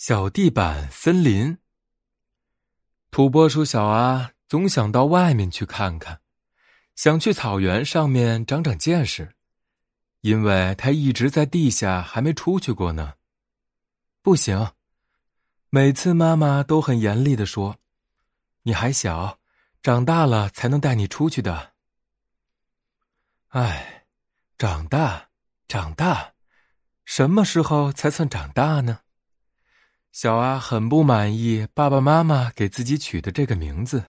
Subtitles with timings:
[0.00, 1.58] 小地板森林。
[3.10, 6.20] 土拨鼠小阿总想到外面去看看，
[6.94, 9.34] 想去草原上面长长见识，
[10.20, 13.14] 因为他一直在地下还没出去过呢。
[14.22, 14.70] 不行，
[15.68, 17.78] 每次妈妈都很严厉的说
[18.62, 19.40] ：“你还小，
[19.82, 21.72] 长大了才能带你出去的。”
[23.50, 24.06] 哎，
[24.56, 25.30] 长大，
[25.66, 26.34] 长大，
[27.04, 29.00] 什么时候才算长大呢？
[30.12, 34.04] 小阿很不满意爸爸妈妈给自己取的这个名字，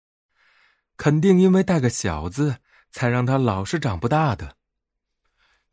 [0.97, 2.57] 肯定因为带个“小”字，
[2.91, 4.55] 才让他老是长不大的。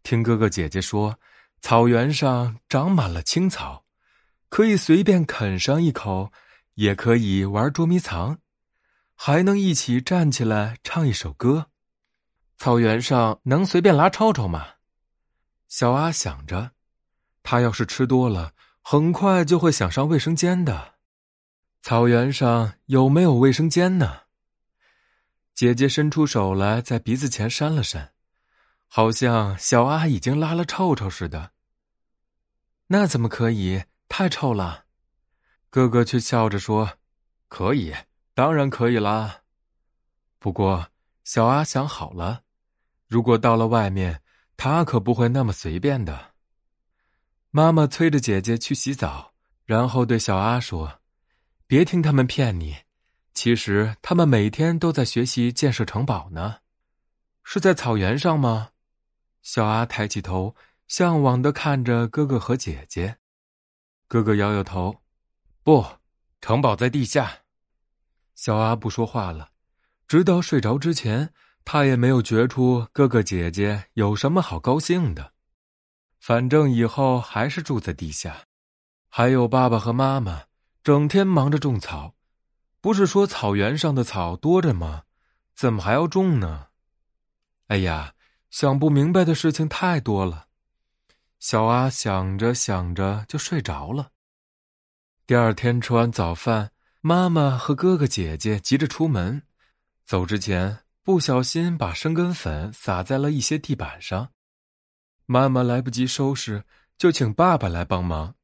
[0.03, 1.19] 听哥哥姐姐说，
[1.61, 3.85] 草原上长满了青草，
[4.49, 6.33] 可以随便啃上一口，
[6.75, 8.39] 也可以玩捉迷藏，
[9.15, 11.71] 还能一起站起来唱一首歌。
[12.59, 14.67] 草原上能随便拉臭臭吗？
[15.69, 16.73] 小阿想着，
[17.43, 18.53] 他要是吃多了，
[18.89, 20.95] 很快就会想上卫生间的。
[21.83, 24.21] 草原上有没有卫生间呢？
[25.53, 28.13] 姐姐伸出手来，在鼻子前扇了扇，
[28.87, 31.51] 好像小阿已经拉了臭臭似的。
[32.87, 33.83] 那怎么可以？
[34.09, 34.85] 太臭了！
[35.69, 36.99] 哥哥却笑着说
[37.51, 37.93] ：“可以，
[38.35, 39.41] 当然可以啦。”
[40.39, 40.93] 不过
[41.25, 42.43] 小阿想好了。
[43.09, 44.23] 如果到了外面，
[44.57, 46.36] 他可不会那么随便的。
[47.57, 49.33] 妈妈催着姐姐去洗澡，
[49.65, 51.01] 然后对小阿说
[51.67, 52.77] ：“别听他们骗你，
[53.33, 56.57] 其实他们每天都在学习建设城堡呢。”
[57.45, 58.73] 是在草原上吗？
[59.41, 60.55] 小阿抬起头，
[60.87, 63.17] 向往的看着哥哥和姐姐。
[64.07, 64.95] 哥哥摇摇头
[65.65, 65.83] ：“不，
[66.43, 67.39] 城堡在地下。”
[68.37, 69.49] 小阿不说话了，
[70.07, 71.33] 直到睡着之前。
[71.65, 75.33] 他也没有觉出哥哥姐姐有什么好高兴的，
[76.27, 78.47] 反正以后还是住在地下。
[79.09, 80.43] 还有爸爸和妈妈，
[80.83, 82.17] 整天忙着种草。
[82.81, 85.05] 不是说草原上的草多着吗？
[85.55, 86.67] 怎么还要种呢？
[87.69, 88.15] 哎呀，
[88.51, 90.49] 想不明白的事情太多了。
[91.39, 94.11] 小阿想着想着就睡着了。
[95.29, 96.73] 第二天吃完早饭，
[97.03, 99.43] 妈妈和哥哥姐姐急着出门，
[100.05, 100.81] 走之前。
[101.05, 104.33] 不小心把生根粉撒在了一些地板上，
[105.27, 106.65] 妈妈来不及收拾，
[106.97, 108.37] 就请爸爸来帮忙。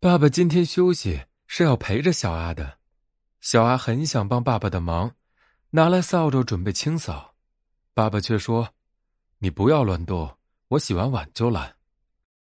[0.00, 2.78] 爸爸今天休息，是要陪着小阿的。
[3.40, 5.14] 小阿很想帮爸爸的忙，
[5.70, 7.34] 拿来扫帚准备清扫，
[7.92, 8.74] 爸爸却说
[9.38, 10.38] ：“你不要乱动，
[10.68, 11.76] 我洗完碗就来。”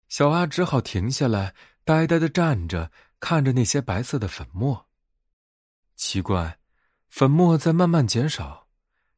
[0.09, 1.55] 小阿只好停下来，
[1.85, 2.91] 呆呆的站着，
[3.21, 4.87] 看着那些白色的粉末。
[5.97, 6.59] 奇怪，
[7.11, 8.69] 粉末在慢慢减少。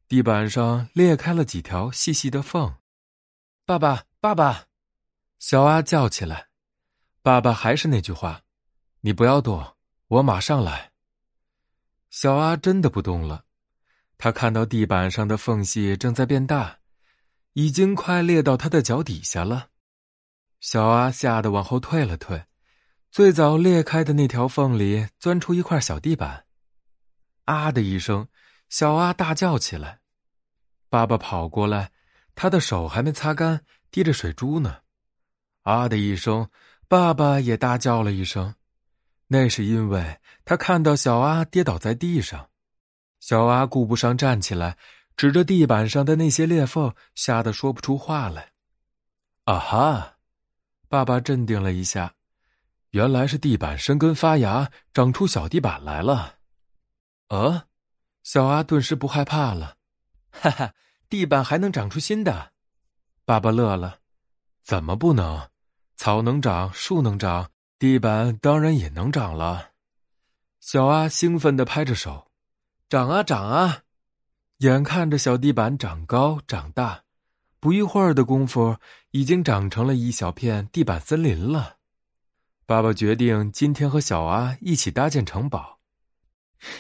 [0.09, 2.74] 地板上裂开了几条细细的缝，
[3.64, 4.66] 爸爸，爸爸，
[5.41, 6.47] 小阿叫起来。
[7.22, 8.43] 爸爸还是那句话
[9.03, 9.75] ：“你不要动，
[10.06, 10.93] 我马上来。”
[12.09, 13.47] 小阿真的不动了，
[14.19, 16.78] 他看到地板上的缝隙正在变大，
[17.55, 19.71] 已经快裂到他的脚底下了。
[20.60, 22.44] 小阿吓得往后退了退，
[23.10, 26.47] 最早裂开的那条缝里钻出一块小地板，
[27.47, 28.28] 啊的一声，
[28.69, 29.99] 小阿大叫起来。
[30.89, 31.91] 爸爸跑过来，
[32.37, 34.78] 他的手还没擦干，滴着水珠呢。
[35.62, 36.48] 啊的一声，
[36.88, 38.53] 爸爸也大叫了一声。
[39.28, 42.50] 那是因为他看到小阿跌倒在地上，
[43.20, 44.76] 小阿顾不上站起来，
[45.16, 48.53] 指着地板上的那些裂缝，吓得说不出话来。
[49.44, 50.16] 啊哈！
[50.88, 52.14] 爸爸镇定了一下，
[52.91, 56.36] 原来是地板生根发芽，长出小地板来了。
[57.28, 57.66] 啊，
[58.22, 59.76] 小阿顿时不害怕了。
[60.30, 60.74] 哈哈，
[61.09, 62.51] 地板还能长出新的？
[63.25, 63.99] 爸爸乐了。
[64.62, 65.49] 怎么不能？
[65.97, 69.71] 草能长，树能长，地板当然也能长了。
[70.60, 72.31] 小阿兴奋的拍着手，
[72.88, 73.83] 长啊长啊！
[74.59, 77.03] 眼看着小地板长高长大，
[77.59, 78.77] 不一会儿的功夫，
[79.10, 81.78] 已经长成了一小片地板森林了。
[82.65, 85.80] 爸爸决定今天和小阿一起搭建城堡。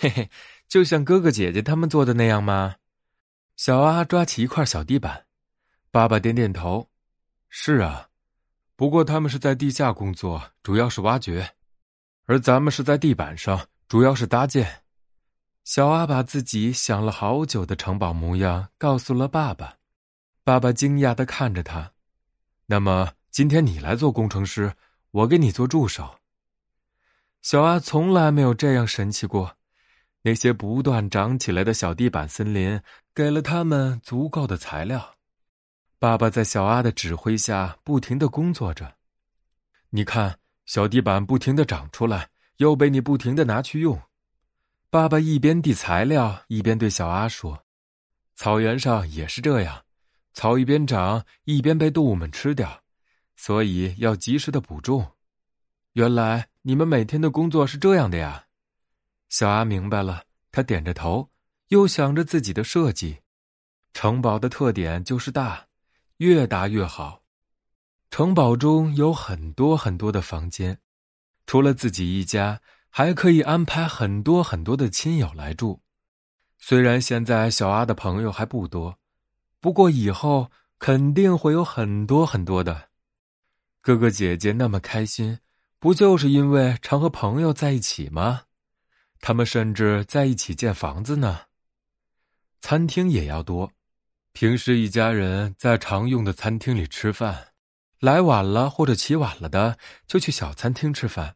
[0.00, 0.30] 嘿嘿，
[0.68, 2.76] 就像哥哥姐姐他们做的那样吗？
[3.56, 5.26] 小阿抓起一块小地板，
[5.92, 6.88] 爸爸点点头
[7.50, 8.08] ：“是啊，
[8.76, 11.46] 不过他们是在地下工作，主要是挖掘，
[12.24, 14.84] 而咱们是在地板上，主要是搭建。”
[15.64, 19.76] 小阿把自己想了好久的城堡模样告诉了爸爸，
[20.42, 21.92] 爸爸惊讶的看着他
[22.64, 24.72] ：“那么今天你来做工程师，
[25.10, 26.16] 我给你做助手。”
[27.42, 29.58] 小阿从来没有这样神奇过。
[30.22, 32.80] 那些不断长起来的小地板森林，
[33.14, 35.11] 给了他们足够的材料。
[36.02, 38.96] 爸爸在小阿的指挥下不停的工作着。
[39.90, 44.02] 你看，小地板不停的长出来，又被你不停的拿去用。
[44.90, 47.64] 爸爸一边递材料，一边对小阿说
[48.34, 49.84] ：“草原上也是这样，
[50.32, 52.82] 草一边长，一边被动物们吃掉，
[53.36, 55.12] 所以要及时的补种。”
[55.94, 58.46] 原来你们每天的工作是这样的呀。
[59.28, 61.30] 小阿明白了，他点着头，
[61.68, 63.18] 又想着自己的设计。
[63.94, 65.68] 城堡的特点就是大，
[66.18, 67.22] 越大越好。
[68.10, 70.78] 城堡中有很多很多的房间，
[71.46, 72.60] 除了自己一家，
[72.90, 75.80] 还可以安排很多很多的亲友来住。
[76.58, 78.98] 虽然现在小阿的朋友还不多，
[79.60, 82.90] 不过以后肯定会有很多很多的。
[83.80, 85.38] 哥哥姐姐那么开心，
[85.78, 88.42] 不就是因为常和朋友在一起吗？
[89.20, 91.40] 他们甚至在一起建房子呢。
[92.60, 93.72] 餐厅也要多，
[94.32, 97.48] 平时一家人在常用的餐厅里吃饭。
[98.00, 101.34] 来晚了或者起晚了的，就去小餐厅吃饭；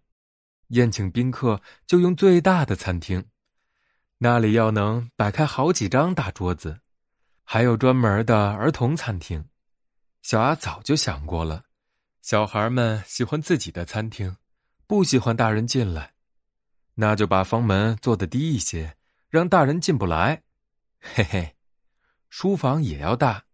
[0.70, 3.24] 宴请宾客就用最大的餐厅，
[4.18, 6.80] 那里要能摆开好几张大桌子。
[7.44, 9.44] 还有专门的儿童餐厅，
[10.22, 11.62] 小阿早就想过了。
[12.20, 14.36] 小孩们喜欢自己的餐厅，
[14.88, 16.14] 不喜欢大人进来，
[16.94, 18.96] 那就把房门做的低一些，
[19.30, 20.42] 让大人进不来。
[20.98, 21.55] 嘿嘿，
[22.38, 23.46] 书房也要大，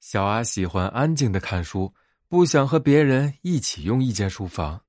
[0.00, 1.92] 小阿喜欢安静的看书。
[2.28, 4.82] 不想和别人一起用一间书房，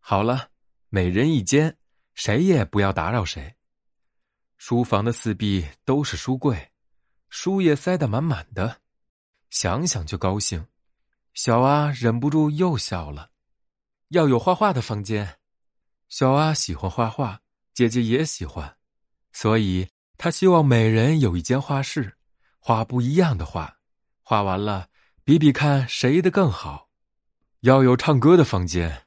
[0.00, 0.50] 好了，
[0.88, 1.78] 每人一间，
[2.14, 3.54] 谁也不要打扰谁。
[4.56, 6.72] 书房的四壁都是书柜，
[7.28, 8.80] 书也塞得满满的，
[9.48, 10.66] 想想就高兴。
[11.34, 13.30] 小阿忍不住又笑了。
[14.08, 15.38] 要有画画的房间，
[16.08, 17.42] 小阿喜欢画画，
[17.72, 18.76] 姐姐也喜欢，
[19.32, 22.15] 所以他希望每人有一间画室，
[22.68, 23.76] 画不一样的画，
[24.24, 24.88] 画完了。
[25.22, 26.88] 比比看谁的更好，
[27.60, 29.06] 要有唱歌的房间。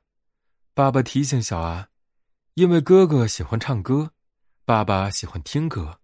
[0.74, 1.90] 爸爸提醒小阿，
[2.54, 4.14] 因为哥哥喜欢唱歌，
[4.64, 6.00] 爸爸喜欢听歌，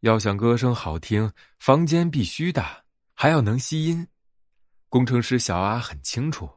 [0.00, 1.30] 要想歌声好听，
[1.60, 2.82] 房间必须大，
[3.14, 4.08] 还要能吸音。
[4.88, 6.50] 工程师小阿很清楚，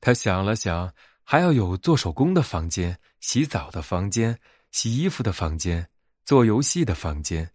[0.00, 0.92] 他想了想，
[1.22, 4.36] 还要有做手工的房间、洗澡的房间、
[4.72, 5.88] 洗衣服的房间、
[6.24, 7.48] 做游戏的房间、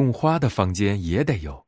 [0.00, 1.66] 种花的房间也得有。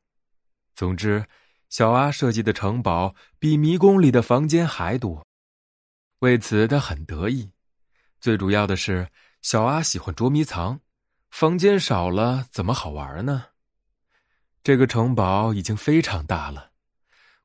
[0.75, 1.23] 总之。
[1.67, 5.25] 小阿设计的城堡比迷宫里的房间还多，
[6.19, 7.51] 为此他很得意。
[8.21, 9.09] 最主要的是，
[9.41, 10.79] 小阿喜欢捉迷藏，
[11.31, 13.47] 房间少了怎么好玩呢？
[14.63, 16.71] 这个城堡已经非常大了，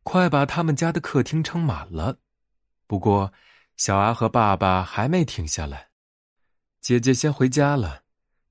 [0.04, 2.18] 快把他们家的客厅撑满了。
[2.86, 3.32] 不过，
[3.76, 5.88] 小阿和爸爸还没停下来。
[6.80, 7.99] 姐姐先回家了，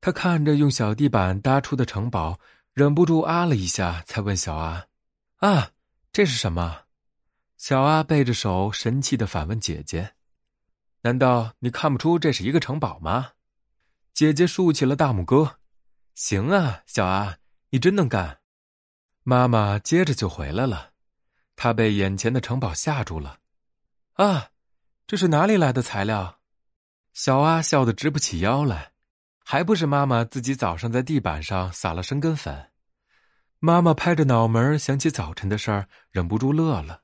[0.01, 2.39] 他看着用小地板搭出的城堡，
[2.73, 4.87] 忍不住啊了一下，才问小阿。
[5.37, 5.71] 啊，
[6.11, 6.83] 这是什么？
[7.57, 10.13] 小阿背着手，神气的反问姐姐
[11.03, 13.31] ：“难道你看不出这是一个城堡吗？”
[14.13, 15.57] 姐姐竖起了大拇哥
[16.15, 17.37] ：“行啊，小阿，
[17.69, 18.39] 你真能干。”
[19.23, 20.91] 妈妈接着就回来了，
[21.57, 23.39] 她被眼前的城堡吓住了。
[24.13, 24.49] 啊，
[25.05, 26.39] 这是哪里来的材料？
[27.13, 28.93] 小阿笑得直不起腰来，
[29.51, 32.69] 还不是妈妈自己早上在地板上撒了生根粉。
[33.57, 37.01] 妈妈拍着脑门想起早晨的事儿，忍不住乐了。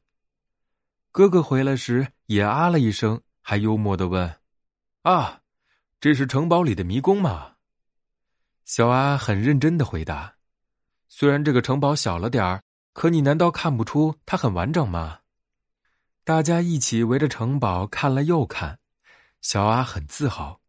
[1.12, 4.32] 哥哥回来时也啊了一声，还幽默的问
[5.02, 5.42] ：“啊，
[6.00, 7.54] 这是城堡里的迷宫吗？”
[8.64, 10.36] 小阿很认真的回答
[11.10, 12.62] ：“虽然这个城堡小了点儿，
[12.94, 15.22] 可你难道看不出它很完整吗？”
[16.24, 18.78] 大家一起围着城堡看了又看，
[19.42, 20.62] 小阿很自豪，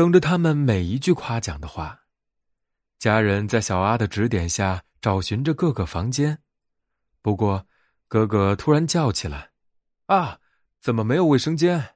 [0.00, 2.00] 等着他们每一句夸奖的话。
[2.98, 4.82] 家人在小阿的指点下。
[5.02, 6.38] 找寻着各个房间，
[7.22, 7.66] 不过
[8.06, 9.50] 哥哥突然叫起来
[10.06, 10.38] ：“啊，
[10.80, 11.94] 怎么没有卫生间？”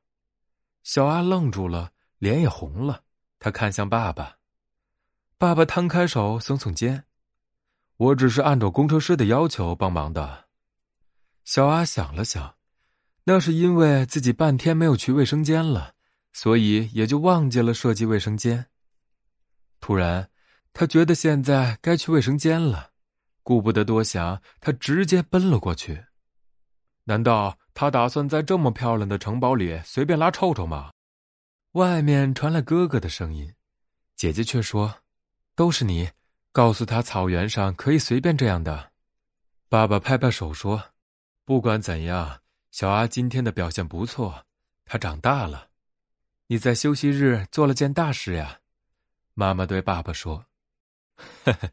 [0.84, 3.02] 小阿愣住了，脸也红了。
[3.38, 4.36] 他看向爸爸，
[5.36, 7.04] 爸爸摊开手，耸耸肩
[7.98, 10.46] ：“我只是按照工程师的要求帮忙的。”
[11.44, 12.56] 小阿想了想，
[13.24, 15.93] 那是因为自己半天没有去卫生间了，
[16.34, 18.66] 所以也就忘记了设计卫生间。
[19.80, 20.28] 突然，
[20.74, 22.90] 他觉得现在该去卫生间了。
[23.42, 26.04] 顾不得多想，他直接奔了过去。
[27.04, 30.90] 难道他打算在这么漂亮的城堡里随便拉臭臭吗？
[31.72, 33.52] 外面传来哥哥的声音，
[34.16, 35.02] 姐姐却说
[35.54, 36.10] ：“都是你，
[36.52, 38.92] 告诉他草原上可以随便这样的。”
[39.68, 40.82] 爸爸拍拍手说
[41.44, 44.46] ：“不管怎样，小阿今天的表现不错，
[44.86, 45.68] 他长大了。
[46.46, 48.60] 你在休息日做了件大事呀。”
[49.34, 50.46] 妈妈对爸爸说
[51.44, 51.70] ：“呵呵。”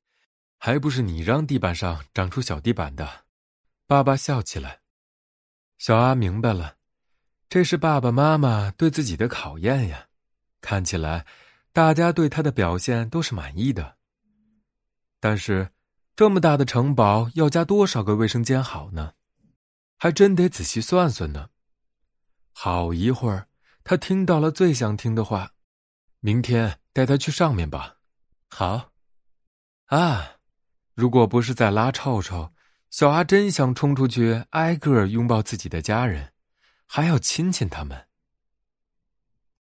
[0.64, 3.26] 还不是你让地板上长出小地板的，
[3.88, 4.82] 爸爸笑起来。
[5.80, 6.78] 小阿明白了，
[7.50, 10.10] 这是爸爸妈妈对自己的考验呀，
[10.62, 11.26] 看起来，
[11.74, 13.98] 大家对他的表现都是满意的。
[15.20, 15.72] 但是，
[16.16, 19.14] 这么大的城堡要加多少个卫生间好呢？
[19.98, 21.50] 还真得仔细算算呢。
[22.54, 23.48] 好一会儿，
[23.92, 25.52] 他听到了最想听的话
[26.22, 27.98] ：“明天带他去上面吧。”
[28.48, 28.94] 好。
[29.88, 30.38] 啊，
[30.94, 32.54] 如果不是在拉臭臭，
[32.90, 36.32] 小阿真想冲出去挨个拥抱自己的家人，
[36.86, 38.08] 还要亲亲他们。